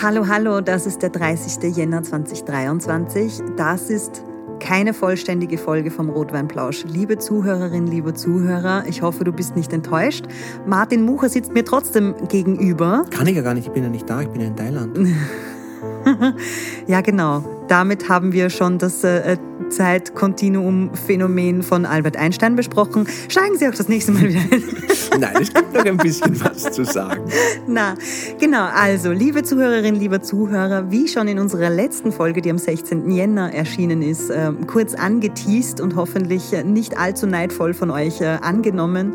Hallo, 0.00 0.28
hallo, 0.28 0.60
das 0.60 0.86
ist 0.86 1.02
der 1.02 1.10
30. 1.10 1.76
Jänner 1.76 2.04
2023. 2.04 3.40
Das 3.56 3.90
ist 3.90 4.22
keine 4.60 4.94
vollständige 4.94 5.58
Folge 5.58 5.90
vom 5.90 6.08
Rotweinplausch. 6.08 6.84
Liebe 6.84 7.18
Zuhörerin, 7.18 7.88
lieber 7.88 8.14
Zuhörer, 8.14 8.84
ich 8.86 9.02
hoffe, 9.02 9.24
du 9.24 9.32
bist 9.32 9.56
nicht 9.56 9.72
enttäuscht. 9.72 10.24
Martin 10.66 11.02
Mucher 11.02 11.28
sitzt 11.28 11.52
mir 11.52 11.64
trotzdem 11.64 12.14
gegenüber. 12.28 13.06
Kann 13.10 13.26
ich 13.26 13.34
ja 13.34 13.42
gar 13.42 13.54
nicht, 13.54 13.66
ich 13.66 13.72
bin 13.72 13.82
ja 13.82 13.88
nicht 13.88 14.08
da, 14.08 14.20
ich 14.20 14.28
bin 14.28 14.40
ja 14.40 14.46
in 14.46 14.56
Thailand. 14.56 14.96
ja, 16.86 17.00
genau. 17.00 17.57
Damit 17.68 18.08
haben 18.08 18.32
wir 18.32 18.48
schon 18.48 18.78
das 18.78 19.04
äh, 19.04 19.36
Zeitkontinuum-Phänomen 19.68 21.62
von 21.62 21.84
Albert 21.84 22.16
Einstein 22.16 22.56
besprochen. 22.56 23.06
Steigen 23.28 23.58
Sie 23.58 23.68
auch 23.68 23.74
das 23.74 23.88
nächste 23.88 24.12
Mal 24.12 24.28
wieder 24.28 24.40
ein. 24.40 24.62
Nein, 25.20 25.36
es 25.42 25.52
gibt 25.52 25.74
noch 25.74 25.84
ein 25.84 25.96
bisschen 25.98 26.40
was 26.42 26.72
zu 26.72 26.84
sagen. 26.84 27.24
Na, 27.66 27.94
genau. 28.40 28.68
Also, 28.74 29.12
liebe 29.12 29.42
Zuhörerinnen, 29.42 30.00
lieber 30.00 30.22
Zuhörer, 30.22 30.90
wie 30.90 31.08
schon 31.08 31.28
in 31.28 31.38
unserer 31.38 31.68
letzten 31.68 32.10
Folge, 32.10 32.40
die 32.40 32.50
am 32.50 32.58
16. 32.58 33.10
Jänner 33.10 33.52
erschienen 33.52 34.00
ist, 34.00 34.30
äh, 34.30 34.50
kurz 34.66 34.94
angeteased 34.94 35.80
und 35.80 35.94
hoffentlich 35.94 36.52
nicht 36.64 36.96
allzu 36.96 37.26
neidvoll 37.26 37.74
von 37.74 37.90
euch 37.90 38.22
äh, 38.22 38.38
angenommen, 38.40 39.14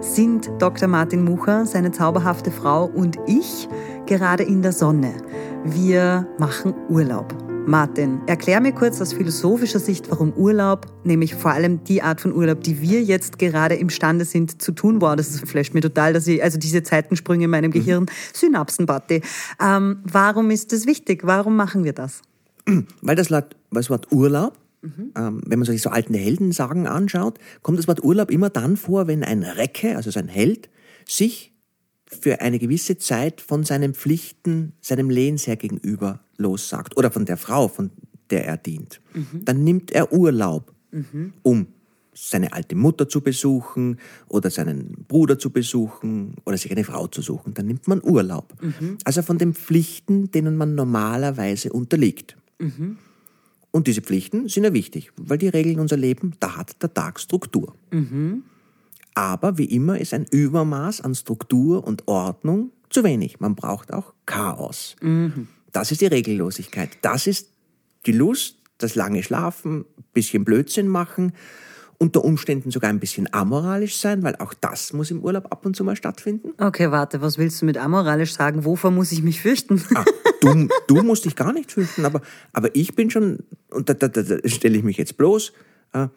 sind 0.00 0.50
Dr. 0.58 0.88
Martin 0.88 1.22
Mucher, 1.22 1.66
seine 1.66 1.92
zauberhafte 1.92 2.50
Frau 2.50 2.86
und 2.86 3.18
ich 3.26 3.68
gerade 4.06 4.42
in 4.42 4.62
der 4.62 4.72
Sonne. 4.72 5.12
Wir 5.64 6.26
machen 6.38 6.74
Urlaub. 6.88 7.49
Martin, 7.66 8.20
erklär 8.26 8.60
mir 8.60 8.72
kurz 8.72 9.00
aus 9.00 9.12
philosophischer 9.12 9.78
Sicht, 9.78 10.10
warum 10.10 10.32
Urlaub, 10.32 10.86
nämlich 11.04 11.34
vor 11.34 11.52
allem 11.52 11.84
die 11.84 12.02
Art 12.02 12.20
von 12.20 12.32
Urlaub, 12.32 12.62
die 12.62 12.80
wir 12.80 13.02
jetzt 13.02 13.38
gerade 13.38 13.74
imstande 13.74 14.24
sind 14.24 14.60
zu 14.60 14.72
tun, 14.72 15.00
wow, 15.00 15.14
das 15.14 15.40
flasht 15.40 15.74
mir 15.74 15.80
total, 15.80 16.12
dass 16.12 16.26
ich, 16.26 16.42
also 16.42 16.58
diese 16.58 16.82
Zeitensprünge 16.82 17.44
in 17.44 17.50
meinem 17.50 17.70
Gehirn, 17.70 18.04
mhm. 18.04 18.08
Synapsenparty. 18.32 19.22
Ähm, 19.60 20.00
warum 20.04 20.50
ist 20.50 20.72
das 20.72 20.86
wichtig? 20.86 21.20
Warum 21.24 21.54
machen 21.54 21.84
wir 21.84 21.92
das? 21.92 22.22
Weil 23.02 23.16
das, 23.16 23.28
das 23.28 23.90
Wort 23.90 24.10
Urlaub, 24.10 24.58
mhm. 24.82 25.12
ähm, 25.16 25.40
wenn 25.46 25.58
man 25.58 25.66
sich 25.66 25.82
so 25.82 25.90
alten 25.90 26.14
Heldensagen 26.14 26.86
anschaut, 26.86 27.38
kommt 27.62 27.78
das 27.78 27.86
Wort 27.86 28.02
Urlaub 28.02 28.30
immer 28.30 28.50
dann 28.50 28.76
vor, 28.76 29.06
wenn 29.06 29.22
ein 29.22 29.42
Recke, 29.42 29.96
also 29.96 30.10
sein 30.10 30.28
Held, 30.28 30.70
sich 31.06 31.52
für 32.06 32.40
eine 32.40 32.58
gewisse 32.58 32.98
Zeit 32.98 33.40
von 33.40 33.64
seinen 33.64 33.94
Pflichten 33.94 34.72
seinem 34.80 35.10
Lehnsherr 35.10 35.56
gegenüber 35.56 36.20
lossagt 36.40 36.96
oder 36.96 37.10
von 37.10 37.24
der 37.24 37.36
Frau, 37.36 37.68
von 37.68 37.90
der 38.30 38.46
er 38.46 38.56
dient. 38.56 39.00
Mhm. 39.14 39.44
Dann 39.44 39.62
nimmt 39.64 39.90
er 39.92 40.12
Urlaub, 40.12 40.72
mhm. 40.90 41.32
um 41.42 41.66
seine 42.12 42.52
alte 42.52 42.74
Mutter 42.74 43.08
zu 43.08 43.20
besuchen 43.20 43.98
oder 44.28 44.50
seinen 44.50 45.04
Bruder 45.08 45.38
zu 45.38 45.50
besuchen 45.50 46.34
oder 46.44 46.56
sich 46.56 46.70
eine 46.70 46.84
Frau 46.84 47.06
zu 47.06 47.22
suchen. 47.22 47.54
Dann 47.54 47.66
nimmt 47.66 47.88
man 47.88 48.02
Urlaub. 48.02 48.54
Mhm. 48.60 48.98
Also 49.04 49.22
von 49.22 49.38
den 49.38 49.54
Pflichten, 49.54 50.30
denen 50.30 50.56
man 50.56 50.74
normalerweise 50.74 51.72
unterliegt. 51.72 52.36
Mhm. 52.58 52.98
Und 53.70 53.86
diese 53.86 54.02
Pflichten 54.02 54.48
sind 54.48 54.64
ja 54.64 54.72
wichtig, 54.72 55.12
weil 55.16 55.38
die 55.38 55.48
regeln 55.48 55.78
unser 55.78 55.96
Leben, 55.96 56.32
da 56.40 56.56
hat 56.56 56.82
der 56.82 56.92
Tag 56.92 57.20
Struktur. 57.20 57.74
Mhm. 57.92 58.42
Aber 59.14 59.58
wie 59.58 59.64
immer 59.64 59.98
ist 59.98 60.12
ein 60.12 60.26
Übermaß 60.30 61.00
an 61.02 61.14
Struktur 61.14 61.86
und 61.86 62.06
Ordnung 62.08 62.72
zu 62.90 63.04
wenig. 63.04 63.40
Man 63.40 63.54
braucht 63.54 63.92
auch 63.92 64.12
Chaos. 64.26 64.96
Das 65.72 65.92
ist 65.92 66.00
die 66.00 66.06
Regellosigkeit. 66.06 66.90
Das 67.02 67.26
ist 67.26 67.50
die 68.06 68.12
Lust, 68.12 68.56
das 68.78 68.94
lange 68.94 69.22
Schlafen, 69.22 69.84
bisschen 70.12 70.44
Blödsinn 70.44 70.88
machen, 70.88 71.32
unter 71.98 72.24
Umständen 72.24 72.70
sogar 72.70 72.88
ein 72.88 72.98
bisschen 72.98 73.28
amoralisch 73.32 73.98
sein, 73.98 74.22
weil 74.22 74.34
auch 74.36 74.54
das 74.54 74.94
muss 74.94 75.10
im 75.10 75.22
Urlaub 75.22 75.52
ab 75.52 75.66
und 75.66 75.76
zu 75.76 75.84
mal 75.84 75.96
stattfinden. 75.96 76.52
Okay, 76.58 76.90
warte, 76.90 77.20
was 77.20 77.36
willst 77.36 77.60
du 77.60 77.66
mit 77.66 77.76
amoralisch 77.76 78.32
sagen? 78.32 78.64
Wovor 78.64 78.90
muss 78.90 79.12
ich 79.12 79.22
mich 79.22 79.42
fürchten? 79.42 79.82
Ah, 79.94 80.04
du, 80.40 80.68
du 80.86 81.02
musst 81.02 81.26
dich 81.26 81.36
gar 81.36 81.52
nicht 81.52 81.70
fürchten, 81.70 82.06
aber, 82.06 82.22
aber 82.54 82.74
ich 82.74 82.94
bin 82.94 83.10
schon, 83.10 83.40
und 83.68 83.90
da, 83.90 83.94
da, 83.94 84.08
da, 84.08 84.22
da 84.22 84.48
stelle 84.48 84.78
ich 84.78 84.82
mich 84.82 84.96
jetzt 84.96 85.18
bloß, 85.18 85.52
äh, 85.92 86.08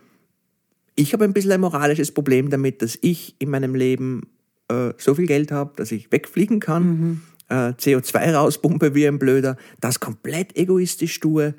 ich 0.95 1.11
habe 1.11 1.25
ein 1.25 1.33
bisschen 1.33 1.51
ein 1.51 1.59
moralisches 1.59 2.13
Problem 2.13 2.49
damit, 2.49 2.81
dass 2.81 2.97
ich 3.01 3.35
in 3.39 3.49
meinem 3.49 3.75
Leben 3.75 4.29
äh, 4.69 4.93
so 4.97 5.15
viel 5.15 5.27
Geld 5.27 5.51
habe, 5.51 5.73
dass 5.75 5.91
ich 5.91 6.11
wegfliegen 6.11 6.61
kann, 6.61 6.83
mhm. 6.83 7.21
Äh, 7.53 7.73
CO2 7.73 8.33
rauspumpe 8.33 8.95
wie 8.95 9.07
ein 9.07 9.19
Blöder, 9.19 9.57
das 9.79 9.99
komplett 9.99 10.57
egoistisch 10.57 11.19
tue 11.19 11.53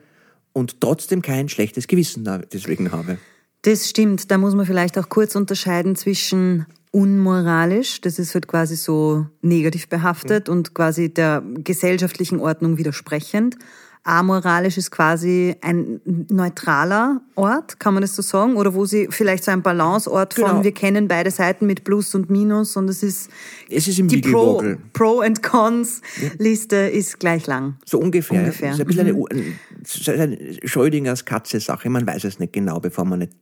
und 0.53 0.81
trotzdem 0.81 1.23
kein 1.23 1.49
schlechtes 1.49 1.87
Gewissen 1.87 2.29
deswegen 2.53 2.91
habe. 2.93 3.19
Das 3.63 3.89
stimmt. 3.89 4.31
Da 4.31 4.39
muss 4.39 4.55
man 4.55 4.67
vielleicht 4.67 4.99
auch 4.99 5.09
kurz 5.09 5.37
unterscheiden 5.37 5.97
zwischen 5.97 6.67
unmoralisch, 6.91 8.01
das 8.01 8.21
ist 8.21 8.35
halt 8.35 8.47
quasi 8.47 8.77
so 8.77 9.27
negativ 9.43 9.89
behaftet 9.89 10.47
mhm. 10.47 10.55
und 10.55 10.75
quasi 10.75 11.13
der 11.13 11.43
gesellschaftlichen 11.57 12.39
Ordnung 12.39 12.79
widersprechend 12.79 13.57
amoralisch 14.05 14.77
ist 14.77 14.91
quasi 14.91 15.57
ein 15.63 16.01
neutraler 16.05 17.23
Ort, 17.35 17.81
kann 17.81 17.95
man 17.95 18.03
das 18.03 18.15
so 18.15 18.23
sagen? 18.23 18.57
Oder 18.57 18.75
wo 18.75 18.85
sie 18.85 19.09
vielleicht 19.11 19.45
so 19.45 19.51
ein 19.51 19.63
Balanceort 19.63 20.35
von, 20.35 20.45
genau. 20.45 20.65
wir 20.65 20.73
kennen 20.73 21.09
beide 21.09 21.31
Seiten 21.31 21.67
mit 21.67 21.85
Plus 21.85 22.15
und 22.15 22.31
Minus 22.31 22.77
und 22.77 22.89
es 22.89 23.03
ist, 23.03 23.31
es 23.71 23.89
ist 23.89 23.99
die 23.99 24.21
Pro, 24.21 24.63
Pro 24.93 25.21
and 25.21 25.43
Cons 25.43 26.03
Liste 26.39 26.77
ist 26.77 27.19
gleich 27.19 27.47
lang. 27.47 27.77
So 27.87 27.99
ungefähr. 27.99 28.41
ungefähr. 28.41 28.77
Das 28.77 28.79
ist 28.79 28.83
ein 28.83 28.87
bisschen 28.87 29.17
mhm. 29.17 29.27
eine, 30.07 30.23
eine 30.23 30.69
Schrödingers 30.69 31.25
Katze-Sache, 31.25 31.89
man 31.89 32.07
weiß 32.07 32.25
es 32.25 32.39
nicht 32.39 32.53
genau, 32.53 32.81
bevor 32.81 33.07
man 33.07 33.21
nicht 33.21 33.33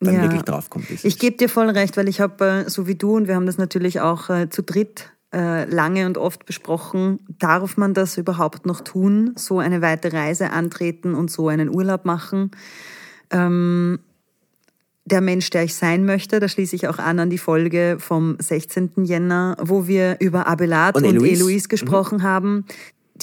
dann 0.00 0.14
ja. 0.14 0.22
wirklich 0.22 0.42
draufkommt. 0.42 0.86
Ich 1.02 1.18
gebe 1.18 1.36
dir 1.36 1.48
voll 1.48 1.70
recht, 1.70 1.96
weil 1.96 2.08
ich 2.08 2.20
habe, 2.20 2.64
äh, 2.66 2.70
so 2.70 2.86
wie 2.86 2.94
du, 2.94 3.16
und 3.16 3.28
wir 3.28 3.34
haben 3.34 3.46
das 3.46 3.58
natürlich 3.58 4.00
auch 4.00 4.30
äh, 4.30 4.48
zu 4.48 4.62
dritt 4.62 5.10
lange 5.32 6.06
und 6.06 6.16
oft 6.16 6.46
besprochen, 6.46 7.20
darf 7.38 7.76
man 7.76 7.94
das 7.94 8.16
überhaupt 8.16 8.64
noch 8.66 8.80
tun, 8.80 9.32
so 9.36 9.58
eine 9.58 9.82
weite 9.82 10.12
Reise 10.12 10.50
antreten 10.50 11.14
und 11.14 11.30
so 11.30 11.48
einen 11.48 11.68
Urlaub 11.68 12.04
machen. 12.04 12.50
Ähm, 13.30 13.98
der 15.04 15.20
Mensch, 15.20 15.50
der 15.50 15.64
ich 15.64 15.74
sein 15.74 16.04
möchte, 16.04 16.38
da 16.38 16.48
schließe 16.48 16.76
ich 16.76 16.86
auch 16.86 16.98
an 16.98 17.18
an 17.18 17.30
die 17.30 17.38
Folge 17.38 17.96
vom 17.98 18.36
16. 18.38 19.04
Jänner, 19.04 19.56
wo 19.60 19.86
wir 19.86 20.16
über 20.20 20.46
Abelard 20.46 20.96
und, 20.96 21.04
und 21.04 21.24
Eloise 21.24 21.64
mhm. 21.64 21.68
gesprochen 21.68 22.18
mhm. 22.18 22.22
haben, 22.22 22.64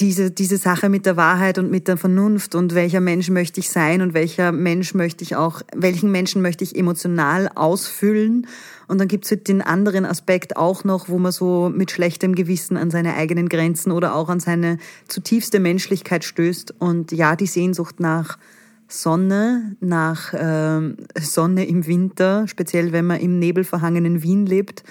diese, 0.00 0.30
diese 0.30 0.58
Sache 0.58 0.88
mit 0.88 1.06
der 1.06 1.16
Wahrheit 1.16 1.58
und 1.58 1.70
mit 1.70 1.88
der 1.88 1.96
Vernunft 1.96 2.54
und 2.54 2.74
welcher 2.74 3.00
Mensch 3.00 3.30
möchte 3.30 3.60
ich 3.60 3.70
sein 3.70 4.02
und 4.02 4.14
welcher 4.14 4.52
Mensch 4.52 4.94
möchte 4.94 5.24
ich 5.24 5.36
auch, 5.36 5.62
welchen 5.74 6.10
Menschen 6.10 6.42
möchte 6.42 6.64
ich 6.64 6.76
emotional 6.76 7.48
ausfüllen. 7.54 8.46
Und 8.88 8.98
dann 8.98 9.08
gibt's 9.08 9.30
halt 9.30 9.48
den 9.48 9.62
anderen 9.62 10.04
Aspekt 10.04 10.56
auch 10.56 10.84
noch, 10.84 11.08
wo 11.08 11.18
man 11.18 11.32
so 11.32 11.70
mit 11.74 11.90
schlechtem 11.90 12.34
Gewissen 12.34 12.76
an 12.76 12.90
seine 12.90 13.14
eigenen 13.14 13.48
Grenzen 13.48 13.90
oder 13.90 14.14
auch 14.14 14.28
an 14.28 14.40
seine 14.40 14.78
zutiefste 15.08 15.60
Menschlichkeit 15.60 16.24
stößt. 16.24 16.74
Und 16.78 17.12
ja, 17.12 17.34
die 17.34 17.46
Sehnsucht 17.46 17.98
nach 17.98 18.38
Sonne, 18.88 19.76
nach 19.80 20.32
äh, 20.32 20.94
Sonne 21.20 21.66
im 21.66 21.86
Winter, 21.86 22.46
speziell 22.46 22.92
wenn 22.92 23.06
man 23.06 23.20
im 23.20 23.38
nebelverhangenen 23.38 24.22
Wien 24.22 24.46
lebt, 24.46 24.84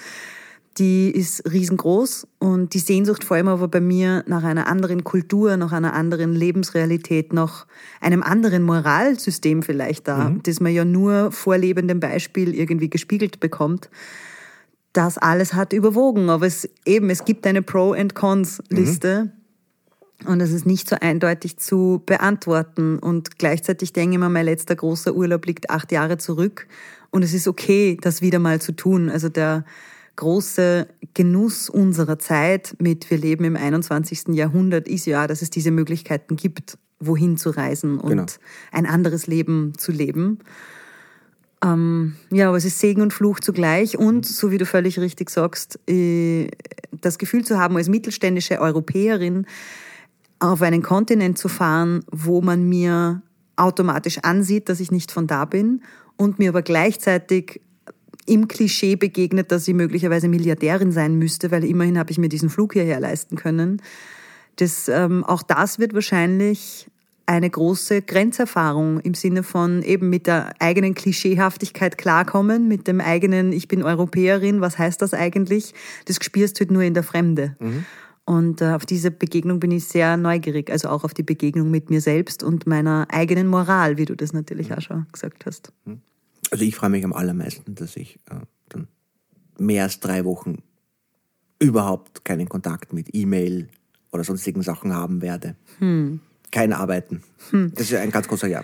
die 0.78 1.09
ist 1.09 1.50
riesengroß 1.50 2.28
und 2.40 2.74
die 2.74 2.80
Sehnsucht 2.80 3.24
vor 3.24 3.38
allem 3.38 3.47
aber 3.47 3.69
bei 3.69 3.80
mir 3.80 4.25
nach 4.28 4.44
einer 4.44 4.68
anderen 4.68 5.06
Kultur, 5.06 5.56
nach 5.56 5.72
einer 5.72 5.94
anderen 5.94 6.34
Lebensrealität, 6.34 7.31
nach 7.31 7.66
einem 8.02 8.22
anderen 8.22 8.63
Moralsystem 8.63 9.63
vielleicht 9.63 10.08
da, 10.08 10.30
mhm. 10.30 10.44
das 10.44 10.59
man 10.59 10.74
ja 10.74 10.84
nur 10.84 11.31
vor 11.31 11.58
lebendem 11.58 12.02
Beispiel 12.02 12.53
irgendwie 12.53 12.90
gespiegelt 12.90 13.40
bekommt. 13.40 13.90
Das 14.91 15.18
alles 15.18 15.53
hat 15.53 15.72
überwogen, 15.72 16.30
aber 16.30 16.46
es 16.46 16.69
eben, 16.86 17.09
es 17.09 17.24
gibt 17.24 17.47
eine 17.47 17.62
Pro- 17.62 17.94
and 17.94 18.16
Cons-Liste. 18.16 19.25
Mhm. 19.25 19.31
Und 20.25 20.40
es 20.40 20.53
ist 20.53 20.66
nicht 20.66 20.88
so 20.88 20.96
eindeutig 21.00 21.57
zu 21.57 22.02
beantworten. 22.06 23.00
Und 23.00 23.38
gleichzeitig 23.38 23.92
denke 23.92 24.16
ich 24.16 24.19
mir, 24.19 24.30
mein 24.30 24.46
letzter 24.46 24.74
großer 24.75 25.13
Urlaub 25.13 25.46
liegt 25.46 25.69
acht 25.69 25.92
Jahre 25.92 26.18
zurück. 26.18 26.68
Und 27.12 27.24
es 27.24 27.34
ist 27.34 27.50
okay, 27.50 27.97
das 28.00 28.22
wieder 28.22 28.40
mal 28.40 28.62
zu 28.62 28.72
tun. 28.72 29.09
Also 29.09 29.28
der, 29.28 29.66
große 30.16 30.88
Genuss 31.14 31.69
unserer 31.69 32.19
Zeit 32.19 32.75
mit 32.80 33.10
wir 33.10 33.18
leben 33.18 33.44
im 33.44 33.56
21. 33.56 34.30
Jahrhundert 34.30 34.88
ist 34.88 35.06
ja, 35.06 35.28
dass 35.28 35.42
es 35.42 35.50
diese 35.50 35.72
Möglichkeiten 35.72 36.36
gibt, 36.36 36.78
wohin 37.00 37.38
zu 37.38 37.50
reisen 37.50 38.00
und 38.00 38.10
genau. 38.10 38.25
ein 38.72 38.86
anderes 38.86 39.28
Leben 39.28 39.74
zu 39.78 39.92
leben. 39.92 40.39
Ähm, 41.63 42.16
ja, 42.31 42.48
aber 42.50 42.57
es 42.57 42.66
ist 42.66 42.80
Segen 42.80 43.01
und 43.01 43.13
Fluch 43.13 43.39
zugleich 43.39 43.98
und, 43.98 44.25
so 44.25 44.51
wie 44.51 44.57
du 44.57 44.66
völlig 44.66 45.00
richtig 45.00 45.30
sagst, 45.30 45.80
äh, 45.89 46.50
das 46.92 47.18
Gefühl 47.18 47.44
zu 47.44 47.60
haben, 47.60 47.75
als 47.78 47.89
mittelständische 47.89 48.60
Europäerin 48.60 49.45
auf 50.39 50.62
einen 50.62 50.81
Kontinent 50.81 51.38
zu 51.38 51.48
fahren, 51.48 52.04
wo 52.12 52.42
man 52.42 52.68
mir 52.68 53.22
automatisch 53.56 54.19
ansieht, 54.19 54.69
dass 54.69 54.80
ich 54.80 54.92
nicht 54.92 55.12
von 55.12 55.28
da 55.28 55.45
bin 55.45 55.81
und 56.18 56.39
mir 56.39 56.50
aber 56.50 56.62
gleichzeitig 56.62 57.62
im 58.25 58.48
Klischee 58.48 58.95
begegnet, 58.95 59.51
dass 59.51 59.66
sie 59.66 59.74
möglicherweise 59.74 60.27
Milliardärin 60.27 60.92
sein 60.92 61.16
müsste, 61.16 61.51
weil 61.51 61.63
immerhin 61.63 62.00
habe 62.00 62.12
ich 62.12 62.18
mir 62.18 62.30
diesen 62.30 62.50
Flug 62.50 62.74
hierher 62.74 63.00
leisten 63.00 63.36
können. 63.36 63.81
Das, 64.56 64.88
ähm, 64.88 65.24
auch 65.24 65.44
das 65.44 65.80
wird 65.80 65.94
wahrscheinlich 65.94 66.88
eine 67.27 67.50
große 67.50 68.04
Grenzerfahrung 68.04 69.00
im 69.00 69.16
Sinne 69.16 69.44
von 69.44 69.81
eben 69.81 70.10
mit 70.10 70.27
der 70.27 70.54
eigenen 70.60 70.94
Klischeehaftigkeit 70.94 71.98
klarkommen, 71.98 72.68
mit 72.68 72.88
dem 72.88 73.01
eigenen, 73.01 73.51
ich 73.51 73.68
bin 73.68 73.83
Europäerin, 73.83 74.62
was 74.62 74.77
heißt 74.77 75.01
das 75.01 75.13
eigentlich? 75.13 75.74
Das 76.06 76.18
spürst 76.22 76.57
du 76.57 76.62
halt 76.62 76.72
nur 76.72 76.83
in 76.83 76.94
der 76.94 77.04
Fremde. 77.04 77.56
Mhm. 77.60 77.86
Und 78.25 78.62
äh, 78.62 78.69
auf 78.69 78.86
diese 78.86 79.12
Begegnung 79.12 79.60
bin 79.60 79.72
ich 79.72 79.86
sehr 79.86 80.18
neugierig, 80.18 80.72
also 80.72 80.89
auch 80.89 81.04
auf 81.04 81.13
die 81.13 81.24
Begegnung 81.24 81.69
mit 81.69 81.89
mir 81.89 82.01
selbst 82.01 82.44
und 82.44 82.66
meiner 82.66 83.07
eigenen 83.10 83.48
Moral, 83.48 83.98
wie 83.98 84.06
du 84.06 84.16
das 84.16 84.33
natürlich 84.33 84.74
auch 84.74 84.81
schon 84.81 85.06
gesagt 85.12 85.45
hast. 85.45 85.72
Also 86.51 86.63
ich 86.63 86.75
freue 86.75 86.89
mich 86.89 87.03
am 87.03 87.13
allermeisten, 87.13 87.75
dass 87.75 87.95
ich 87.95 88.19
äh, 88.30 88.36
dann 88.69 88.88
mehr 89.57 89.83
als 89.83 90.00
drei 90.00 90.25
Wochen 90.25 90.63
überhaupt 91.59 92.25
keinen 92.25 92.50
Kontakt 92.50 92.94
mit 92.94 93.13
E-Mail 93.13 93.69
oder 94.12 94.24
sonstigen 94.24 94.62
Sachen 94.62 94.94
haben 94.94 95.21
werde. 95.21 95.56
Hm. 95.80 96.19
Kein 96.51 96.74
Arbeiten. 96.74 97.24
Hm. 97.50 97.71
Das 97.74 97.86
ist 97.86 97.92
ja 97.92 98.01
ein 98.01 98.12
ganz 98.12 98.27
großer 98.27 98.47
Jahr. 98.47 98.63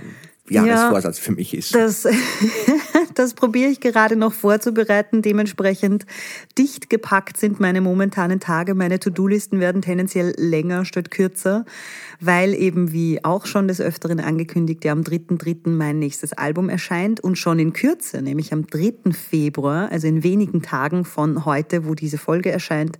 Jahresvorsatz 0.50 1.18
ja, 1.18 1.24
für 1.24 1.32
mich 1.34 1.54
ist. 1.54 1.74
Das, 1.76 2.06
das 3.16 3.34
probiere 3.34 3.70
ich 3.70 3.80
gerade 3.80 4.16
noch 4.16 4.34
vorzubereiten. 4.34 5.22
Dementsprechend 5.22 6.06
dicht 6.62 6.92
gepackt 6.92 7.38
sind 7.38 7.60
meine 7.60 7.82
momentanen 7.82 8.40
Tage. 8.40 8.76
Meine 8.76 9.00
To-Do-Listen 9.00 9.60
werden 9.60 9.82
tendenziell 9.82 10.36
länger 10.38 10.86
statt 10.86 11.10
kürzer, 11.10 11.66
weil 12.20 12.54
eben 12.54 12.92
wie 12.92 13.26
auch 13.26 13.48
schon 13.48 13.68
des 13.68 13.82
Öfteren 13.82 14.20
angekündigt, 14.20 14.86
ja 14.86 14.92
am 14.92 15.02
3.3. 15.02 15.70
mein 15.70 15.98
nächstes 15.98 16.34
Album 16.34 16.70
erscheint 16.70 17.20
und 17.20 17.40
schon 17.40 17.58
in 17.58 17.74
Kürze, 17.74 18.22
nämlich 18.22 18.54
am 18.54 18.68
3. 18.68 19.12
Februar, 19.12 19.92
also 19.92 20.06
in 20.06 20.24
wenigen 20.24 20.62
Tagen 20.62 21.04
von 21.04 21.46
heute, 21.46 21.88
wo 21.88 21.96
diese 21.96 22.20
Folge 22.20 22.52
erscheint, 22.52 23.00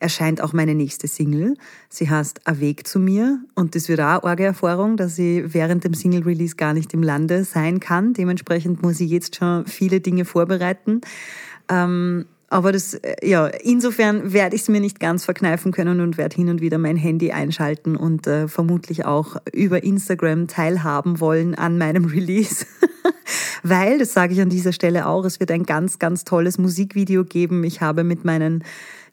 erscheint 0.00 0.42
auch 0.42 0.52
meine 0.52 0.74
nächste 0.74 1.08
Single. 1.08 1.54
Sie 1.88 2.10
heißt 2.10 2.46
A 2.46 2.60
Weg 2.60 2.86
zu 2.86 2.98
mir 2.98 3.40
und 3.54 3.74
das 3.74 3.88
wird 3.88 4.00
auch 4.00 4.24
eine 4.24 4.42
Erfahrung, 4.42 4.98
dass 4.98 5.16
sie 5.16 5.44
während 5.46 5.82
dem 5.82 5.94
Single-Release 5.94 6.56
gar 6.56 6.74
nicht 6.74 6.92
im 6.92 7.02
Lande 7.02 7.44
sein 7.44 7.80
kann. 7.80 8.12
Dementsprechend 8.12 8.82
muss 8.82 9.00
ich 9.00 9.10
jetzt 9.10 9.36
schon 9.36 9.64
viele 9.64 10.00
Dinge 10.00 10.26
vorbereiten. 10.26 11.00
Ähm, 11.70 12.26
aber 12.50 12.72
das, 12.72 12.94
äh, 12.94 13.16
ja, 13.26 13.46
insofern 13.46 14.32
werde 14.32 14.56
ich 14.56 14.62
es 14.62 14.68
mir 14.68 14.80
nicht 14.80 15.00
ganz 15.00 15.24
verkneifen 15.24 15.72
können 15.72 16.00
und 16.00 16.16
werde 16.16 16.34
hin 16.34 16.48
und 16.48 16.60
wieder 16.60 16.78
mein 16.78 16.96
Handy 16.96 17.30
einschalten 17.30 17.96
und 17.96 18.26
äh, 18.26 18.48
vermutlich 18.48 19.04
auch 19.04 19.36
über 19.52 19.82
Instagram 19.82 20.48
teilhaben 20.48 21.20
wollen 21.20 21.54
an 21.54 21.78
meinem 21.78 22.04
Release. 22.06 22.66
Weil, 23.62 23.98
das 23.98 24.14
sage 24.14 24.32
ich 24.32 24.40
an 24.40 24.48
dieser 24.48 24.72
Stelle 24.72 25.06
auch, 25.06 25.24
es 25.24 25.40
wird 25.40 25.50
ein 25.50 25.64
ganz, 25.64 25.98
ganz 25.98 26.24
tolles 26.24 26.58
Musikvideo 26.58 27.24
geben. 27.24 27.64
Ich 27.64 27.80
habe 27.80 28.04
mit 28.04 28.24
meinen 28.24 28.64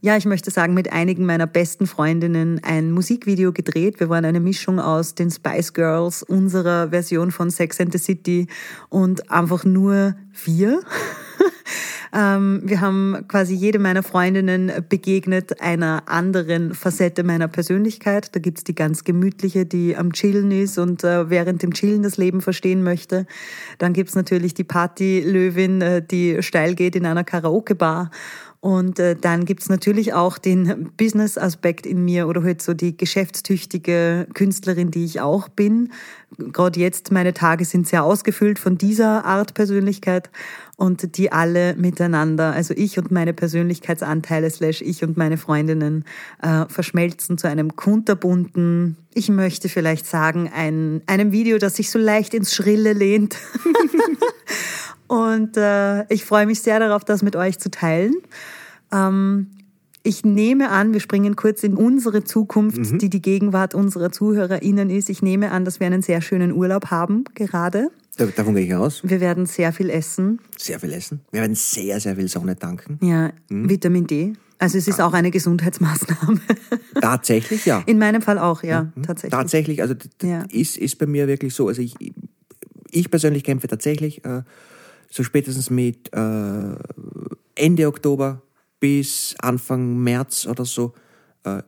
ja, 0.01 0.15
ich 0.17 0.25
möchte 0.25 0.51
sagen, 0.51 0.75
mit 0.75 0.93
einigen 0.93 1.25
meiner 1.25 1.47
besten 1.47 1.87
Freundinnen 1.87 2.61
ein 2.63 2.91
Musikvideo 2.91 3.51
gedreht. 3.51 3.99
Wir 3.99 4.07
waren 4.07 4.23
eine 4.23 4.39
Mischung 4.39 4.79
aus 4.79 5.15
den 5.15 5.31
Spice 5.31 5.73
Girls, 5.73 6.21
unserer 6.21 6.89
Version 6.89 7.31
von 7.31 7.49
Sex 7.49 7.79
and 7.79 7.91
the 7.91 7.97
City 7.97 8.47
und 8.89 9.31
einfach 9.31 9.63
nur 9.63 10.15
wir. 10.43 10.81
Ähm, 12.15 12.61
wir 12.63 12.79
haben 12.79 13.25
quasi 13.27 13.53
jede 13.53 13.77
meiner 13.77 14.01
Freundinnen 14.01 14.71
begegnet 14.87 15.59
einer 15.59 16.03
anderen 16.05 16.73
Facette 16.73 17.25
meiner 17.25 17.49
Persönlichkeit. 17.49 18.33
Da 18.33 18.39
gibt's 18.39 18.63
die 18.63 18.73
ganz 18.73 19.03
gemütliche, 19.03 19.65
die 19.65 19.97
am 19.97 20.13
Chillen 20.13 20.49
ist 20.51 20.77
und 20.77 21.03
äh, 21.03 21.29
während 21.29 21.61
dem 21.61 21.73
Chillen 21.73 22.03
das 22.03 22.15
Leben 22.15 22.39
verstehen 22.39 22.83
möchte. 22.83 23.25
Dann 23.79 23.91
gibt's 23.91 24.15
natürlich 24.15 24.53
die 24.53 24.63
Party-Löwin, 24.63 25.81
äh, 25.81 26.01
die 26.01 26.41
steil 26.41 26.75
geht 26.75 26.95
in 26.95 27.05
einer 27.05 27.25
Karaoke-Bar. 27.25 28.11
Und 28.65 28.97
äh, 28.97 29.15
dann 29.15 29.45
gibt's 29.45 29.69
natürlich 29.69 30.15
auch 30.15 30.39
den 30.39 30.89
Business-Aspekt 30.97 31.85
in 31.85 32.03
mir 32.03 32.27
oder 32.27 32.41
halt 32.41 32.63
so 32.63 32.73
die 32.73 32.97
geschäftstüchtige 32.97 34.25
Künstlerin, 34.33 34.89
die 34.89 35.05
ich 35.05 35.21
auch 35.21 35.49
bin. 35.49 35.91
Gerade 36.39 36.79
jetzt, 36.79 37.11
meine 37.11 37.35
Tage 37.35 37.63
sind 37.63 37.87
sehr 37.87 38.03
ausgefüllt 38.03 38.57
von 38.57 38.75
dieser 38.75 39.23
Art 39.23 39.53
Persönlichkeit 39.53 40.31
und 40.77 41.15
die 41.15 41.31
alle 41.31 41.75
miteinander, 41.75 42.53
also 42.53 42.73
ich 42.75 42.97
und 42.97 43.11
meine 43.11 43.35
Persönlichkeitsanteile 43.35 44.49
slash 44.49 44.81
ich 44.81 45.03
und 45.03 45.15
meine 45.15 45.37
Freundinnen 45.37 46.03
äh, 46.41 46.65
verschmelzen 46.67 47.37
zu 47.37 47.47
einem 47.47 47.75
kunterbunten, 47.75 48.97
ich 49.13 49.29
möchte 49.29 49.69
vielleicht 49.69 50.07
sagen, 50.07 50.49
ein, 50.51 51.03
einem 51.05 51.31
Video, 51.31 51.59
das 51.59 51.75
sich 51.75 51.91
so 51.91 51.99
leicht 51.99 52.33
ins 52.33 52.55
Schrille 52.55 52.93
lehnt. 52.93 53.37
und 55.07 55.57
äh, 55.57 56.05
ich 56.13 56.25
freue 56.25 56.45
mich 56.45 56.61
sehr 56.61 56.79
darauf, 56.79 57.03
das 57.03 57.21
mit 57.21 57.35
euch 57.35 57.59
zu 57.59 57.69
teilen. 57.69 58.15
Ähm, 58.91 59.47
ich 60.03 60.23
nehme 60.23 60.69
an, 60.69 60.93
wir 60.93 60.99
springen 60.99 61.35
kurz 61.35 61.63
in 61.63 61.73
unsere 61.73 62.23
Zukunft, 62.23 62.77
mhm. 62.77 62.99
die 62.99 63.09
die 63.09 63.23
Gegenwart 63.23 63.73
unserer 63.73 64.11
ZuhörerInnen 64.11 64.91
ist. 64.91 65.09
Ich 65.09 65.23
nehme 65.23 65.49
an, 65.49 65.65
dass 65.65 65.79
wir 65.79 65.87
einen 65.87 66.03
sehr 66.03 66.21
schönen 66.21 66.51
Urlaub 66.51 66.91
haben 66.91 67.23
gerade. 67.33 67.89
Davon 68.17 68.53
gehe 68.53 68.65
ich 68.65 68.75
aus. 68.75 69.01
Wir 69.03 69.19
werden 69.19 69.47
sehr 69.47 69.73
viel 69.73 69.89
essen. 69.89 70.39
Sehr 70.57 70.79
viel 70.79 70.93
essen. 70.93 71.21
Wir 71.31 71.41
werden 71.41 71.55
sehr, 71.55 71.99
sehr 71.99 72.15
viel 72.15 72.27
Sonne 72.27 72.55
tanken. 72.55 72.99
Ja, 73.01 73.31
mhm. 73.49 73.67
Vitamin 73.67 74.05
D. 74.05 74.33
Also 74.59 74.77
es 74.77 74.87
ist 74.87 75.01
auch 75.01 75.13
eine 75.13 75.31
Gesundheitsmaßnahme. 75.31 76.39
Tatsächlich, 77.01 77.65
ja. 77.65 77.83
In 77.87 77.97
meinem 77.97 78.21
Fall 78.21 78.37
auch, 78.37 78.63
ja, 78.63 78.91
mhm. 78.95 79.03
tatsächlich. 79.03 79.31
Tatsächlich, 79.31 79.81
also 79.81 79.95
ja. 80.21 80.43
ist, 80.49 80.77
ist 80.77 80.97
bei 80.97 81.07
mir 81.07 81.27
wirklich 81.27 81.53
so. 81.53 81.67
Also 81.67 81.81
ich, 81.81 81.95
ich 82.91 83.11
persönlich 83.11 83.43
kämpfe 83.43 83.67
tatsächlich 83.67 84.23
äh, 84.23 84.43
so 85.15 85.23
spätestens 85.23 85.69
mit 85.69 86.13
äh, 86.13 86.75
Ende 87.55 87.87
Oktober 87.87 88.41
bis 88.81 89.33
Anfang 89.39 89.97
März 90.03 90.45
oder 90.45 90.65
so 90.65 90.93
äh, 91.45 91.61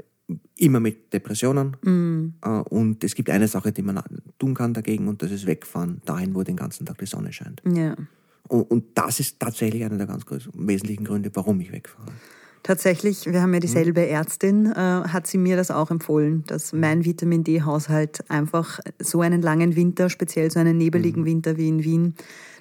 immer 0.58 0.82
mit 0.82 1.14
Depressionen. 1.14 1.78
Mm. 1.82 2.34
Äh, 2.44 2.50
und 2.50 3.06
es 3.06 3.16
gibt 3.16 3.30
eine 3.30 3.48
Sache, 3.48 3.72
die 3.72 3.84
man 3.84 4.02
tun 4.38 4.54
kann 4.54 4.74
dagegen, 4.74 5.08
und 5.08 5.22
das 5.22 5.32
ist 5.32 5.46
wegfahren, 5.46 6.02
dahin, 6.04 6.36
wo 6.36 6.44
den 6.44 6.58
ganzen 6.58 6.86
Tag 6.86 6.98
die 6.98 7.06
Sonne 7.06 7.32
scheint. 7.32 7.62
Ja. 7.66 7.96
Und, 8.50 8.70
und 8.70 8.84
das 8.96 9.22
ist 9.22 9.40
tatsächlich 9.40 9.86
einer 9.86 9.98
der 9.98 10.08
ganz 10.08 10.26
wesentlichen 10.54 11.06
Gründe, 11.06 11.32
warum 11.34 11.62
ich 11.62 11.72
wegfahre. 11.72 12.12
Tatsächlich, 12.68 13.26
wir 13.26 13.42
haben 13.42 13.54
ja 13.54 13.62
dieselbe 13.62 14.02
mhm. 14.02 14.10
Ärztin, 14.10 14.66
äh, 14.66 14.76
hat 14.76 15.26
sie 15.26 15.38
mir 15.38 15.56
das 15.56 15.72
auch 15.72 15.90
empfohlen, 15.90 16.44
dass 16.48 16.74
mein 16.74 17.06
Vitamin 17.06 17.46
D-Haushalt 17.46 18.30
einfach 18.30 18.82
so 19.00 19.22
einen 19.22 19.42
langen 19.42 19.78
Winter, 19.78 20.10
speziell 20.10 20.52
so 20.52 20.60
einen 20.60 20.78
nebeligen 20.78 21.22
mhm. 21.22 21.28
Winter 21.28 21.56
wie 21.56 21.70
in 21.70 21.86
Wien, 21.86 22.16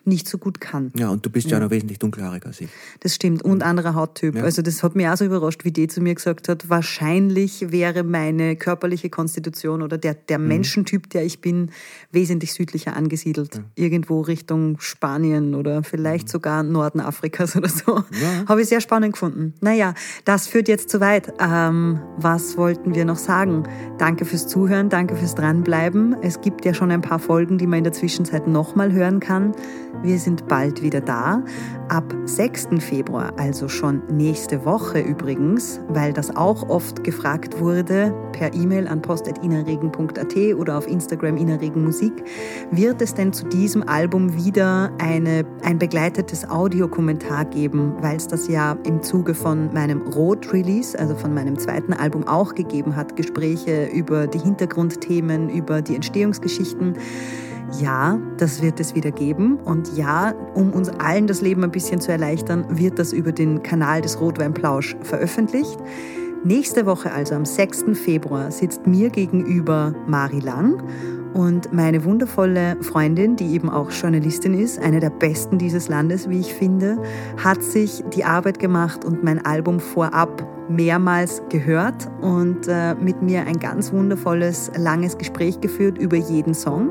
nicht 0.06 0.28
so 0.28 0.38
gut 0.38 0.60
kann. 0.60 0.92
Ja, 0.96 1.08
und 1.08 1.26
du 1.26 1.30
bist 1.30 1.50
ja, 1.50 1.58
ja 1.58 1.64
noch 1.64 1.70
wesentlich 1.70 1.98
dunkelhaarig 1.98 2.46
als 2.46 2.60
ich. 2.60 2.68
Das 3.00 3.14
stimmt. 3.14 3.42
Und 3.42 3.64
anderer 3.64 3.94
Hauttyp. 3.94 4.36
Ja. 4.36 4.44
Also 4.44 4.62
das 4.62 4.82
hat 4.84 4.94
mich 4.94 5.08
auch 5.08 5.16
so 5.16 5.24
überrascht, 5.24 5.64
wie 5.64 5.72
die 5.72 5.88
zu 5.88 6.00
mir 6.00 6.14
gesagt 6.14 6.48
hat, 6.48 6.70
wahrscheinlich 6.70 7.72
wäre 7.72 8.04
meine 8.04 8.54
körperliche 8.54 9.10
Konstitution 9.10 9.82
oder 9.82 9.98
der, 9.98 10.14
der 10.14 10.38
mhm. 10.38 10.48
Menschentyp, 10.48 11.10
der 11.10 11.24
ich 11.24 11.40
bin, 11.40 11.72
wesentlich 12.12 12.54
südlicher 12.54 12.96
angesiedelt. 12.96 13.56
Ja. 13.56 13.64
Irgendwo 13.74 14.20
Richtung 14.20 14.78
Spanien 14.78 15.56
oder 15.56 15.82
vielleicht 15.82 16.28
mhm. 16.28 16.30
sogar 16.30 16.62
Norden 16.62 17.00
Afrikas 17.00 17.56
oder 17.56 17.68
so. 17.68 17.96
Ja. 17.96 18.44
Habe 18.46 18.62
ich 18.62 18.68
sehr 18.68 18.80
spannend 18.80 19.14
gefunden. 19.14 19.54
Naja, 19.60 19.94
das 20.24 20.46
führt 20.46 20.68
jetzt 20.68 20.90
zu 20.90 21.00
weit. 21.00 21.32
Ähm, 21.38 22.00
was 22.16 22.56
wollten 22.56 22.94
wir 22.94 23.04
noch 23.04 23.16
sagen? 23.16 23.64
Danke 23.98 24.24
fürs 24.24 24.48
Zuhören, 24.48 24.88
danke 24.88 25.16
fürs 25.16 25.34
Dranbleiben. 25.34 26.16
Es 26.22 26.40
gibt 26.40 26.64
ja 26.64 26.74
schon 26.74 26.90
ein 26.90 27.02
paar 27.02 27.18
Folgen, 27.18 27.58
die 27.58 27.66
man 27.66 27.78
in 27.78 27.84
der 27.84 27.92
Zwischenzeit 27.92 28.46
nochmal 28.46 28.92
hören 28.92 29.20
kann. 29.20 29.52
Wir 30.06 30.20
sind 30.20 30.46
bald 30.46 30.84
wieder 30.84 31.00
da. 31.00 31.42
Ab 31.88 32.14
6. 32.26 32.68
Februar, 32.78 33.32
also 33.36 33.68
schon 33.68 34.02
nächste 34.08 34.64
Woche 34.64 35.00
übrigens, 35.00 35.80
weil 35.88 36.12
das 36.12 36.36
auch 36.36 36.68
oft 36.68 37.02
gefragt 37.02 37.58
wurde, 37.58 38.14
per 38.30 38.54
E-Mail 38.54 38.86
an 38.86 39.02
post.inaregen.at 39.02 40.36
oder 40.56 40.78
auf 40.78 40.86
Instagram 40.86 41.36
inaregenmusik, 41.36 42.12
wird 42.70 43.02
es 43.02 43.14
denn 43.14 43.32
zu 43.32 43.46
diesem 43.46 43.82
Album 43.88 44.36
wieder 44.36 44.92
eine, 44.98 45.44
ein 45.64 45.80
begleitetes 45.80 46.48
Audiokommentar 46.48 47.44
geben, 47.46 47.94
weil 48.00 48.16
es 48.16 48.28
das 48.28 48.46
ja 48.46 48.76
im 48.84 49.02
Zuge 49.02 49.34
von 49.34 49.74
meinem 49.74 50.02
Rot-Release, 50.02 50.96
also 50.96 51.16
von 51.16 51.34
meinem 51.34 51.58
zweiten 51.58 51.92
Album 51.92 52.28
auch 52.28 52.54
gegeben 52.54 52.94
hat, 52.94 53.16
Gespräche 53.16 53.86
über 53.86 54.28
die 54.28 54.38
Hintergrundthemen, 54.38 55.50
über 55.50 55.82
die 55.82 55.96
Entstehungsgeschichten. 55.96 56.94
Ja, 57.80 58.18
das 58.38 58.62
wird 58.62 58.80
es 58.80 58.94
wieder 58.94 59.10
geben. 59.10 59.58
Und 59.64 59.96
ja, 59.96 60.34
um 60.54 60.72
uns 60.72 60.88
allen 60.88 61.26
das 61.26 61.40
Leben 61.40 61.64
ein 61.64 61.70
bisschen 61.70 62.00
zu 62.00 62.12
erleichtern, 62.12 62.66
wird 62.70 62.98
das 62.98 63.12
über 63.12 63.32
den 63.32 63.62
Kanal 63.62 64.00
des 64.00 64.20
Rotweinplausch 64.20 64.96
veröffentlicht. 65.02 65.78
Nächste 66.44 66.86
Woche, 66.86 67.12
also 67.12 67.34
am 67.34 67.44
6. 67.44 67.86
Februar, 67.94 68.52
sitzt 68.52 68.86
mir 68.86 69.10
gegenüber 69.10 69.94
Mari 70.06 70.38
Lang 70.38 70.80
und 71.34 71.72
meine 71.72 72.04
wundervolle 72.04 72.76
Freundin, 72.82 73.36
die 73.36 73.52
eben 73.52 73.68
auch 73.68 73.90
Journalistin 73.90 74.54
ist, 74.54 74.78
eine 74.78 75.00
der 75.00 75.10
besten 75.10 75.58
dieses 75.58 75.88
Landes, 75.88 76.30
wie 76.30 76.40
ich 76.40 76.54
finde, 76.54 76.96
hat 77.42 77.62
sich 77.62 78.02
die 78.14 78.24
Arbeit 78.24 78.58
gemacht 78.58 79.04
und 79.04 79.24
mein 79.24 79.44
Album 79.44 79.80
vorab 79.80 80.46
mehrmals 80.68 81.42
gehört 81.48 82.08
und 82.22 82.68
äh, 82.68 82.94
mit 82.94 83.22
mir 83.22 83.42
ein 83.46 83.58
ganz 83.58 83.92
wundervolles, 83.92 84.70
langes 84.78 85.18
Gespräch 85.18 85.60
geführt 85.60 85.98
über 85.98 86.16
jeden 86.16 86.54
Song. 86.54 86.90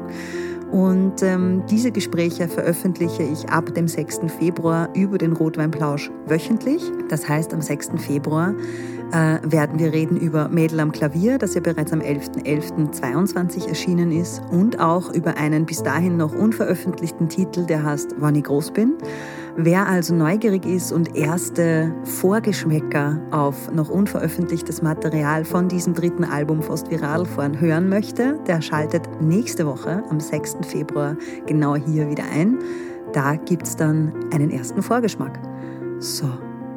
Und 0.75 1.24
ähm, 1.24 1.63
diese 1.70 1.89
Gespräche 1.89 2.50
veröffentliche 2.50 3.24
ich 3.24 3.48
ab 3.48 3.74
dem 3.74 3.88
6. 3.88 4.29
Februar 4.38 4.89
über 4.94 5.17
den 5.17 5.32
Rotweinplausch 5.32 6.12
wöchentlich. 6.25 6.84
Das 7.08 7.29
heißt, 7.29 7.53
am 7.53 7.62
6. 7.62 7.91
Februar 7.96 8.53
äh, 9.13 9.38
werden 9.41 9.79
wir 9.79 9.94
reden 9.94 10.17
über 10.17 10.50
Mädel 10.50 10.82
am 10.82 10.91
Klavier, 10.91 11.38
das 11.38 11.53
ja 11.53 11.62
bereits 11.62 11.94
am 11.94 12.01
11.11.22 12.01 13.70
erschienen 13.70 14.12
ist 14.12 14.41
und 14.51 14.82
auch 14.82 15.13
über 15.13 15.38
einen 15.38 15.65
bis 15.65 15.82
dahin 15.82 16.17
noch 16.17 16.36
unveröffentlichten 16.36 17.29
Titel, 17.29 17.65
der 17.65 17.86
heißt 17.86 18.15
Wann 18.17 18.36
ich 18.36 18.44
groß 18.44 18.72
bin. 18.72 18.96
Wer 19.57 19.88
also 19.88 20.13
neugierig 20.13 20.65
ist 20.65 20.91
und 20.91 21.15
erste 21.15 21.95
Vorgeschmäcker 22.03 23.21
auf 23.31 23.71
noch 23.71 23.89
unveröffentlichtes 23.89 24.81
Material 24.81 25.45
von 25.45 25.69
diesem 25.69 25.93
dritten 25.93 26.25
Album 26.25 26.62
Fast 26.62 26.91
Viral 26.91 27.25
fahren 27.25 27.62
hören 27.62 27.88
möchte, 27.88 28.38
der 28.47 28.62
schaltet 28.62 29.07
nächste 29.21 29.65
Woche 29.65 30.03
am 30.09 30.19
6. 30.19 30.57
Februar 30.67 31.15
genau 31.45 31.77
hier 31.77 32.09
wieder 32.09 32.25
ein. 32.33 32.59
Da 33.13 33.35
gibt 33.38 33.65
es 33.65 33.77
dann 33.77 34.12
einen 34.33 34.51
ersten 34.51 34.81
Vorgeschmack. 34.81 35.39
So, 36.00 36.27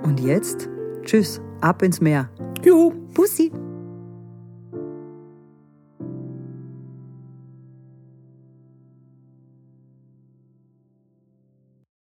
und 0.04 0.20
jetzt, 0.20 0.68
tschüss, 1.02 1.40
ab 1.61 1.82
ins 1.82 2.00
Meer. 2.00 2.30
Juhu. 2.62 2.92
Pussy. 3.12 3.50